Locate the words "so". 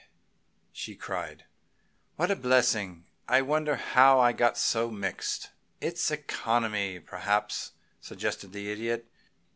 4.57-4.89